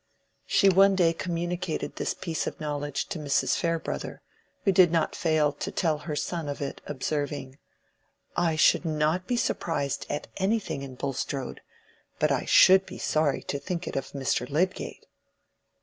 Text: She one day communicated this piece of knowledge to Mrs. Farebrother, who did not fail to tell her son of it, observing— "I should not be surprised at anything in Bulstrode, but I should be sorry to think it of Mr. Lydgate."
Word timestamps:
She 0.47 0.67
one 0.67 0.95
day 0.95 1.13
communicated 1.13 1.97
this 1.97 2.15
piece 2.15 2.47
of 2.47 2.59
knowledge 2.59 3.05
to 3.09 3.19
Mrs. 3.19 3.55
Farebrother, 3.55 4.23
who 4.65 4.71
did 4.71 4.91
not 4.91 5.15
fail 5.15 5.51
to 5.51 5.71
tell 5.71 5.99
her 5.99 6.15
son 6.15 6.49
of 6.49 6.59
it, 6.59 6.81
observing— 6.87 7.59
"I 8.35 8.55
should 8.55 8.83
not 8.83 9.27
be 9.27 9.37
surprised 9.37 10.07
at 10.09 10.25
anything 10.37 10.81
in 10.81 10.95
Bulstrode, 10.95 11.61
but 12.17 12.31
I 12.31 12.45
should 12.45 12.87
be 12.87 12.97
sorry 12.97 13.43
to 13.43 13.59
think 13.59 13.87
it 13.87 13.95
of 13.95 14.13
Mr. 14.13 14.49
Lydgate." 14.49 15.05